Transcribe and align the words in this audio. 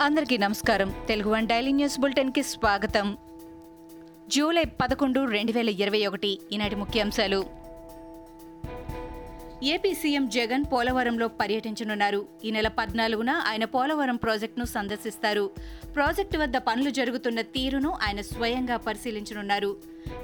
అందరికీ 0.00 0.38
నమస్కారం. 0.38 0.94
Telugu 1.08 1.30
one 1.30 1.46
daily 1.46 1.72
news 1.72 2.00
బులెటిన్కి 2.00 2.42
స్వాగతం. 2.42 3.18
జూలై 4.28 4.64
పదకొండు 4.64 5.24
రెండు 5.24 5.52
వేల 5.52 5.68
ఇరవై 5.68 6.06
ఒకటి 6.06 6.38
ఈనాటి 6.52 6.74
ముఖ్యాంశాలు. 6.74 7.46
ఏపీ 9.62 9.94
సీఎం 9.94 10.28
జగన్ 10.28 10.64
పోలవరంలో 10.72 11.28
పర్యటించనున్నారు. 11.28 12.26
ఈ 12.44 12.50
నెల 12.50 12.68
పద్నాలుగున 12.68 13.30
ఆయన 13.30 13.64
పోలవరం 13.64 14.16
ప్రాజెక్టును 14.16 14.64
సందర్శిస్తారు. 14.64 15.50
ప్రాజెక్టు 15.94 16.38
వద్ద 16.38 16.56
పనులు 16.56 16.90
జరుగుతున్న 16.90 17.40
తీరును 17.40 17.90
ఆయన 17.90 18.20
స్వయంగా 18.20 18.76
పరిశీలించనున్నారు. 18.76 19.76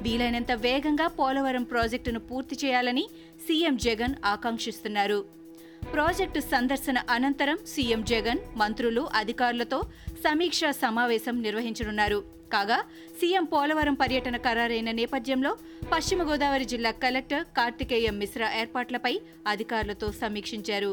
వీలైనంత 0.02 0.52
వేగంగా 0.52 1.08
పోలవరం 1.08 1.62
ప్రాజెక్టును 1.62 2.20
పూర్తి 2.20 2.66
చేయాలని 2.66 3.08
సీఎం 3.40 3.76
జగన్ 3.76 4.14
ఆకాంక్షిస్తున్నారు. 4.24 5.43
ప్రాజెక్టు 5.92 6.40
సందర్శన 6.40 6.98
అనంతరం 7.10 7.58
సీఎం 7.66 8.04
జగన్ 8.04 8.38
మంత్రులు 8.56 9.08
అధికారులతో 9.14 9.78
సమీక్షా 10.24 10.70
సమావేశం 10.70 11.42
నిర్వహించనున్నారు. 11.42 12.18
కాగా 12.52 12.78
సీఎం 13.20 13.44
పోలవరం 13.44 13.94
పర్యటన 13.94 14.36
ఖరారైన 14.36 14.90
నేపథ్యంలో 14.90 15.56
పశ్చిమ 15.92 16.22
గోదావరి 16.30 16.64
జిల్లా 16.64 16.90
కలెక్టర్ 16.90 17.44
కార్తికేయ 17.56 18.10
మిశ్రా 18.10 18.48
ఏర్పాట్లపై 18.60 19.20
అధికారులతో 19.46 20.12
సమీక్షించారు. 20.12 20.92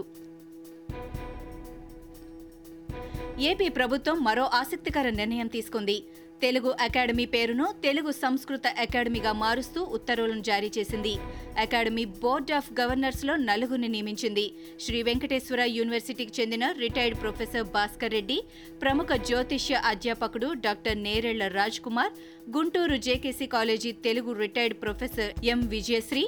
ఏపీ 3.49 3.69
ప్రభుత్వం 3.69 4.23
మరో 4.23 4.43
ఆసక్తికర 4.43 5.09
నిర్ణయం 5.09 5.47
తీసుకుంది. 5.47 6.03
తెలుగు 6.41 6.69
అకాడమీ 6.81 7.25
పేరును 7.25 7.65
తెలుగు 7.83 8.11
సంస్కృత 8.11 8.67
అకాడమీగా 8.79 9.31
మారుస్తూ 9.41 9.81
ఉత్తర్వులను 9.97 10.41
జారీ 10.41 10.69
చేసింది. 10.77 11.13
అకాడమీ 11.59 12.05
బోర్డ్ 12.05 12.51
ఆఫ్ 12.51 12.69
గవర్నర్స్లో 12.79 13.35
నలుగురిని 13.35 13.87
నియమించింది. 13.87 14.45
శ్రీ 14.85 15.03
వెంకటేశ్వర 15.03 15.61
యూనివర్సిటీకి 15.63 16.41
చెందిన 16.41 16.71
రిటైర్డ్ 16.79 17.21
ప్రొఫెసర్ 17.21 17.67
భాస్కర్ 17.75 18.11
రెడ్డి 18.11 18.37
ప్రముఖ 18.81 19.07
జ్యోతిష్య 19.27 19.81
అధ్యాపకుడు 19.85 20.53
doctor 20.53 20.97
Nerella 20.97 21.47
Raj 21.47 21.79
Kumar 21.79 22.13
Guntur 22.57 22.97
JKC 23.07 23.47
college 23.47 23.91
Telugu 23.91 24.31
retired 24.43 24.81
professor 24.81 25.33
M 25.45 25.61
Vijayasri 25.67 26.25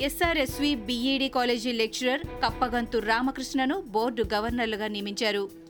SRSV 0.00 0.74
BEd 0.88 1.28
college 1.28 1.72
lecturer 1.72 2.20
Kappagantu 2.44 2.98
రామకృష్ణను 2.98 3.78
board 3.94 4.24
గవర్నర్లుగా 4.34 4.86
నియమించారు. 4.86 5.67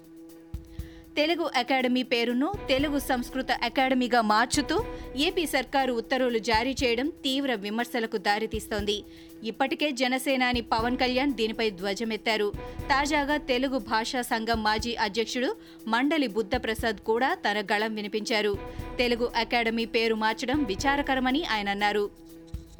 తెలుగు 1.18 1.50
అకాడమీ 1.56 2.02
పేరును 2.02 2.52
తెలుగు 2.68 2.98
సంస్కృత 2.98 3.46
అకాడమీగా 3.62 4.20
మార్చుతూ 4.20 4.84
ఏపీ 5.16 5.46
సర్కారు 5.46 5.92
ఉత్తర్వులు 5.92 6.38
జారీ 6.38 6.74
చేయడం 6.84 7.08
తీవ్ర 7.08 7.54
విమర్శలకు 7.54 8.16
దారితీస్తోంది. 8.16 9.04
ఇప్పటికే 9.44 9.90
జనసేనాని 9.90 10.60
పవన్ 10.60 10.96
కళ్యాణ్ 10.96 11.32
దీనిపై 11.32 11.70
ధ్వజమెత్తారు. 11.70 12.52
తాజాగా 12.80 13.36
తెలుగు 13.36 13.78
భాషా 13.78 14.22
సంఘం 14.22 14.62
మాజీ 14.62 14.94
అధ్యక్షుడు 14.94 15.56
మండలి 15.88 16.26
బుద్ధప్రసాద్ 16.26 16.96
కూడా 16.96 17.34
తన 17.34 17.60
గళం 17.60 17.94
వినిపించారు. 17.94 18.58
తెలుగు 18.98 19.32
అకాడమీ 19.36 19.84
పేరు 19.84 20.14
మార్చడం 20.14 20.64
విచారకరమని 20.64 21.44
ఆయన 21.44 21.68
అన్నారు. 21.68 22.10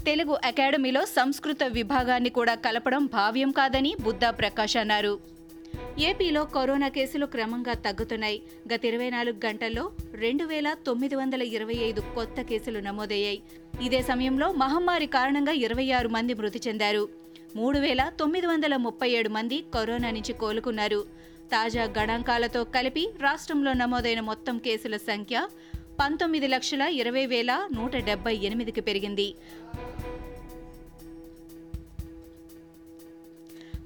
తెలుగు 0.07 0.39
అకాడమీలో 0.45 1.05
సంస్కృత 1.05 1.65
విభాగాన్ని 1.65 2.31
కూడా 2.31 2.55
కలపడం 2.55 3.07
భావ్యం 3.07 3.51
కాదని 3.51 3.97
బుద్ధా 4.01 4.31
ప్రకాష్ 4.31 4.77
అన్నారు. 4.77 5.38
ఏపీలో 6.01 6.45
కరోనా 6.45 6.89
కేసులు 6.89 7.27
క్రమంగా 7.27 7.75
తగ్గుతున్నాయి. 7.75 8.43
గత 8.75 8.85
ఇరవై 8.85 9.11
నాలుగు 9.11 9.47
గంటల్లో 9.47 9.91
రెండు 10.15 10.45
వేల 10.45 10.77
తొమ్మిది 10.87 11.15
వందల 11.15 11.43
ఇరవై 11.43 11.75
ఐదు 11.75 12.01
కొత్త 12.01 12.43
కేసులు 12.43 12.79
నమోదయ్యాయి. 12.79 13.43
ఇదే 13.83 14.03
సమయంలో 14.03 14.53
మహమ్మారి 14.53 15.07
కారణంగా 15.07 15.53
ఇరవై 15.53 15.91
ఆరు 15.91 16.09
మంది 16.09 16.35
మృతి 16.35 16.61
చెందారు. 16.69 17.09
మూడు 17.57 17.79
వేల 17.79 18.13
తొమ్మిది 18.21 18.47
వందల 18.47 18.77
ముప్పై 18.77 19.11
ఏడు 19.11 19.29
మంది 19.29 19.65
కరోనా 19.75 20.11
నుంచి 20.11 20.33
కోలుకున్నారు. 20.33 21.05
తాజా 21.53 21.85
గణాంకాలతో 21.99 22.65
కలిపి 22.65 23.09
రాష్ట్రంలో 23.21 23.73
నమోదైన 23.73 24.21
మొత్తం 24.21 24.59
కేసుల 24.59 24.97
సంఖ్య 24.97 25.47
పంతొమ్మిది 26.01 26.47
లక్షల 26.47 26.83
ఇరవై 26.83 27.27
వేల 27.27 27.69
నూట 27.75 27.97
డెబ్బై 27.97 28.37
ఎనిమిదికి 28.43 28.81
పెరిగింది. 28.81 29.35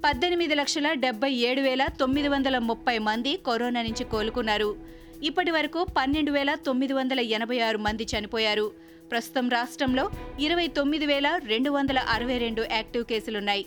పద్దెనిమిది 0.04 0.54
లక్షల 0.54 0.92
డెబ్బై 0.92 1.30
ఏడు 1.48 1.60
వేల 1.60 1.82
తొమ్మిది 2.00 2.28
వందల 2.28 2.58
ముప్పై 2.58 2.94
మంది 2.98 3.32
కరోనా 3.46 3.82
నుంచి 3.82 4.04
కోలుకున్నారు. 4.04 4.70
ఇప్పటి 5.22 5.50
వరకు 5.50 5.86
పన్నెండు 5.96 6.30
వేల 6.30 6.54
తొమ్మిది 6.54 6.92
వందల 6.92 7.20
ఎనభై 7.20 7.58
ఆరు 7.58 7.78
మంది 7.78 8.06
చనిపోయారు. 8.12 8.72
ప్రస్తుతం 9.10 9.48
రాష్ట్రంలో 9.48 10.10
ఇరవై 10.40 10.66
తొమ్మిది 10.68 11.06
వేల 11.06 11.28
రెండు 11.44 11.70
వందల 11.70 11.98
అరవై 11.98 12.38
రెండు 12.38 12.64
యాక్టివ్ 12.72 13.04
కేసులున్నాయి. 13.04 13.64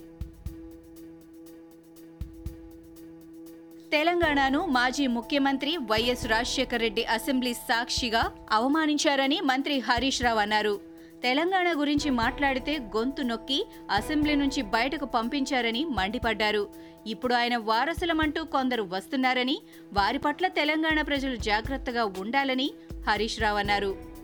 తెలంగాణను 3.93 4.65
మాజీ 4.65 5.07
ముఖ్యమంత్రి 5.07 5.77
వైఎస్ 5.77 6.25
రాజశేఖర 6.27 6.77
రెడ్డి 6.77 7.05
అసెంబ్లీ 7.17 7.53
సాక్షిగా 7.53 8.23
అవమానించారని 8.51 9.41
మంత్రి 9.41 9.79
హరీష్ 9.79 10.21
రావు 10.21 10.39
అన్నారు. 10.39 10.94
తెలంగాణ 11.23 11.79
గురించి 11.79 12.09
మాట్లాడితే 12.09 12.77
గొంతు 12.77 13.21
నొక్కి 13.21 13.67
అసెంబ్లీ 13.91 14.35
నుంచి 14.35 14.61
బయటకు 14.61 15.05
పంపించారని 15.05 15.85
మండిపడ్డారు. 15.85 16.67
ఇప్పుడు 17.07 17.33
ఆయన 17.33 17.57
వారసులమంటూ 17.57 18.43
కొందరు 18.43 18.83
వస్తున్నారని 18.91 19.61
వారి 19.93 20.17
పట్ల 20.17 20.47
తెలంగాణ 20.47 21.01
ప్రజలు 21.01 21.35
జాగ్రత్తగా 21.35 22.05
ఉండాలని 22.05 22.71
హరీష్ 23.09 23.39
రావు 23.39 23.57
అన్నారు. 23.57 24.15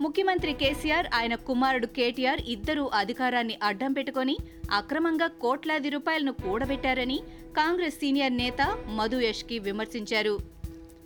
ముఖ్యమంత్రి 0.00 0.52
కేసీఆర్ 0.52 1.06
ఆయన 1.14 1.34
కుమారుడు 1.34 1.86
కేటీఆర్ 1.86 2.40
ఇద్దరూ 2.48 2.90
అధికారాన్ని 2.94 3.58
అడ్డం 3.62 3.92
పెట్టుకొని 3.92 4.36
అక్రమంగా 4.70 5.26
కోట్లాది 5.26 5.88
రూపాయలను 5.88 6.32
కూడబెట్టారని 6.32 7.20
కాంగ్రెస్ 7.56 7.94
సీనియర్ 7.94 8.32
నేత 8.32 8.76
మధు 8.86 9.16
యష్కి 9.16 9.58
విమర్శించారు. 9.58 10.38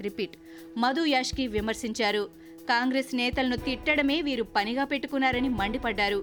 రిపీట్ 0.01 0.37
మధు 0.79 1.05
యాష్కి 1.05 1.47
విమర్శించారు. 1.47 2.48
కాంగ్రెస్ 2.69 3.13
నేతలను 3.15 3.57
తిట్టడమే 3.57 4.17
వీరు 4.29 4.45
పనిగా 4.57 4.85
పెట్టుకున్నారని 4.85 5.51
మండిపడ్డారు. 5.61 6.21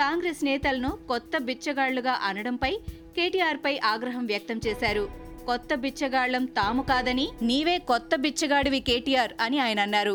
కాంగ్రెస్ 0.00 0.42
నేతలను 0.44 0.90
కొత్త 1.08 1.38
బిచ్చగాళ్ళుగా 1.48 2.14
అనడంపై 2.22 2.72
కేటీఆర్పై 3.16 3.74
ఆగ్రహం 3.92 4.26
వ్యక్తం 4.26 4.60
చేశారు. 4.66 5.04
కొత్త 5.46 5.74
బిచ్చగాళ్ళం 5.74 6.44
తాము 6.58 6.82
కాదని 6.82 7.26
నీవే 7.42 7.76
కొత్త 7.90 8.14
బిచ్చగాడివి 8.24 8.80
కేటీఆర్ 8.80 9.32
అని 9.40 9.58
ఆయన 9.66 9.80
అన్నారు. 9.80 10.14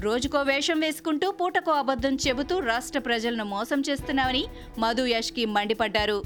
రోజుకో 0.00 0.42
వేషం 0.42 0.78
వేసుకుంటూ 0.80 1.26
పూటకో 1.30 1.72
అబద్ధం 1.72 2.14
చెబుతూ 2.26 2.54
రాష్ట్ర 2.70 2.98
ప్రజలను 2.98 3.44
మోసం 3.44 3.82
చేస్తున్నామని 3.88 4.44
మధు 4.78 5.04
యష్కి 5.06 5.44
మండిపడ్డారు. 5.56 6.18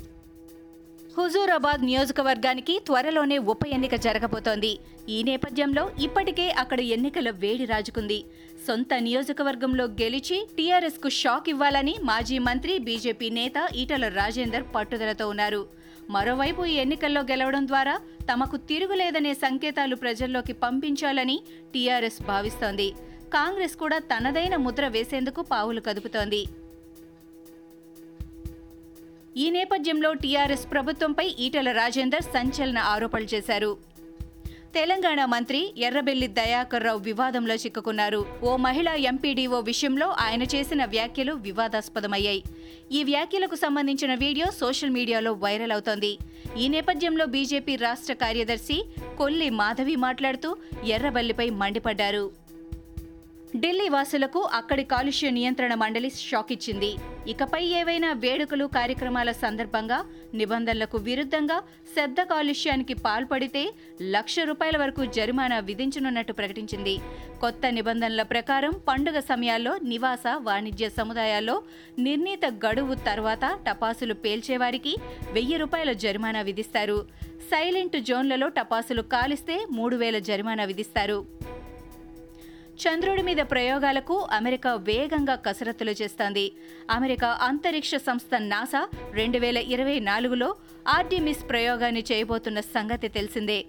హుజూరాబాద్ 1.19 1.81
నియోజకవర్గానికి 1.87 2.75
త్వరలోనే 2.87 3.37
ఉప 3.53 3.63
ఎన్నిక 3.77 3.95
జరగబోతోంది. 4.05 4.71
ఈ 5.15 5.17
నేపథ్యంలో 5.29 5.83
ఇప్పటికే 6.07 6.45
అక్కడ 6.63 6.81
ఎన్నికల 6.97 7.29
వేడి 7.43 7.65
రాజుకుంది. 7.71 8.19
సొంత 8.67 8.91
నియోజకవర్గంలో 9.07 9.85
గెలిచి 10.01 10.37
టీఆర్ఎస్కు 10.59 11.11
షాక్ 11.21 11.49
ఇవ్వాలని 11.55 11.95
మాజీ 12.11 12.39
మంత్రి 12.49 12.77
బీజేపీ 12.87 13.31
నేత 13.39 13.67
ఈటల 13.83 14.09
రాజేందర్ 14.21 14.67
పట్టుదలతో 14.77 15.27
ఉన్నారు. 15.33 15.61
మరోవైపు 16.17 16.63
ఈ 16.73 16.77
ఎన్నికల్లో 16.85 17.25
గెలవడం 17.33 17.67
ద్వారా 17.73 17.97
తమకు 18.31 18.57
తిరుగులేదనే 18.71 19.35
సంకేతాలు 19.45 19.99
ప్రజల్లోకి 20.05 20.57
పంపించాలని 20.65 21.37
టీఆర్ఎస్ 21.75 22.23
భావిస్తోంది. 22.31 22.89
కాంగ్రెస్ 23.37 23.77
కూడా 23.85 24.01
తనదైన 24.13 24.57
ముద్ర 24.69 24.85
వేసేందుకు 24.97 25.43
పావులు 25.53 25.83
కదుపుతోంది. 25.89 26.43
ఈ 29.43 29.51
నేపథ్యంలో 29.55 30.13
టీఆర్ఎస్ 30.23 30.65
ప్రభుత్వంపై 30.71 31.25
ఈటల 31.45 31.71
రాజేందర్ 31.73 32.25
సంచలన 32.35 32.79
ఆరోపణలు 32.93 33.29
చేశారు. 33.35 33.69
తెలంగాణ 34.77 35.21
మంత్రి 35.25 35.61
ఎర్రబెల్లి 35.89 36.29
దయాకర్ 36.39 36.85
రావు 36.85 37.01
వివాదంలో 37.09 37.55
చిక్కుకున్నారు. 37.55 38.21
ఓ 38.49 38.57
మహిళా 38.57 38.95
ఎంపీడీఓ 39.11 39.61
విషయంలో 39.61 40.09
ఆయన 40.25 40.43
చేసిన 40.55 40.85
వ్యాఖ్యలు 40.95 41.33
వివాదాస్పదమయ్యాయి. 41.47 42.43
ఈ 42.93 43.03
వ్యాఖ్యలకు 43.05 43.55
సంబంధించిన 43.55 44.15
వీడియో 44.25 44.49
సోషల్ 44.61 44.97
మీడియాలో 44.99 45.33
వైరల్ 45.45 45.73
అవుతోంది. 45.73 46.13
ఈ 46.57 46.69
నేపథ్యంలో 46.69 47.27
బీజేపీ 47.37 47.77
రాష్ట్ర 47.87 48.13
కార్యదర్శి 48.25 48.81
కొల్లి 49.19 49.51
మాధవి 49.63 49.97
మాట్లాడుతూ 50.09 50.57
ఎర్రబల్లిపై 50.97 51.51
మండిపడ్డారు. 51.63 52.48
ఢిల్లీ 53.57 53.89
వాసులకు 53.89 54.41
అక్కడి 54.53 54.85
కాలుష్య 54.85 55.31
నియంత్రణ 55.31 55.75
మండలి 55.75 56.11
షాక్ 56.11 56.53
ఇచ్చింది. 56.53 56.95
ఇకపై 57.29 57.65
ఏవైనా 57.65 58.13
వేడుకలు 58.13 58.65
కార్యక్రమాల 58.65 59.33
సందర్భంగా 59.33 60.05
నిబంధనలకు 60.35 60.99
విరుద్ధంగా 60.99 61.63
శబ్ద 61.97 62.23
కాలుష్యానికి 62.23 62.95
పాల్పడితే 62.95 63.73
లక్ష 64.03 64.37
రూపాయల 64.41 64.77
వరకు 64.77 65.05
జరిమానా 65.05 65.59
విధించనున్నట్టు 65.59 66.33
ప్రకటించింది. 66.33 66.99
కొత్త 67.41 67.61
నిబంధనల 67.71 68.23
ప్రకారం 68.23 68.73
పండుగ 68.89 69.21
సమయాల్లో 69.21 69.79
నివాస 69.79 70.23
వాణిజ్య 70.37 70.89
సముదాయాల్లో 70.89 71.63
నిర్ణీత 71.99 72.47
గడువు 72.67 72.95
తర్వాత 72.95 73.59
టపాసులు 73.67 74.15
పేల్చేవారికి 74.15 74.97
వెయ్యి 75.33 75.57
రూపాయల 75.57 75.93
జరిమానా 75.93 76.41
విధిస్తారు. 76.41 77.07
సైలెంట్ 77.51 78.01
జోన్లలో 78.01 78.49
టపాసులు 78.49 79.03
కాలిస్తే 79.03 79.67
మూడు 79.71 79.97
వేల 79.97 80.19
జరిమానా 80.19 80.65
విధిస్తారు. 80.65 81.48
చంద్రుడి 82.83 83.23
మీద 83.23 83.37
ప్రయోగాలకు 83.37 84.29
అమెరికా 84.33 84.75
వేగంగా 84.75 85.35
కసరత్తులు 85.35 85.91
చేస్తోంది. 85.91 86.53
అమెరికా 86.91 87.29
అంతరిక్ష 87.43 87.95
సంస్థ 87.95 88.35
నాసా 88.39 88.89
రెండు 89.13 89.39
వేల 89.39 89.57
ఇరవై 89.57 90.01
నాలుగులో 90.01 90.57
ఆర్టిమిస్ 90.89 91.49
ప్రయోగాన్ని 91.49 92.05
చేయబోతున్న 92.13 92.61
సంగతి 92.61 93.09
తెలిసిందే. 93.09 93.65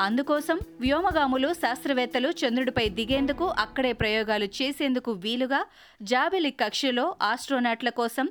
అందుకోసం 0.00 0.58
వ్యోమగాములు 0.80 1.52
శాస్త్రవేత్తలు 1.52 2.28
చంద్రుడిపై 2.28 2.88
దిగేందుకు 2.88 3.46
అక్కడే 3.46 3.92
ప్రయోగాలు 3.92 4.44
చేసేందుకు 4.44 5.12
వీలుగా 5.12 5.66
జాబిలి 6.02 6.50
కక్షలో 6.50 7.16
ఆస్ట్రోనాట్ల 7.22 7.88
కోసం 7.88 8.28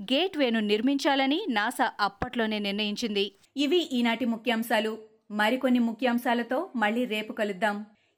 గేట్వేను 0.00 0.60
నిర్మించాలని 0.60 1.46
నాసా 1.48 1.92
అప్పట్లోనే 2.00 2.58
నిర్ణయించింది. 2.58 3.32
ఇవి 3.56 3.88
ఈనాటి 3.92 4.24
ముఖ్యాంశాలు. 4.24 4.98
మరికొన్ని 5.30 5.78
ముఖ్యాంశాలతో 5.78 6.70
మళ్ళీ 6.76 7.04
రేపు 7.04 7.32
కలుద్దాం. 7.32 7.86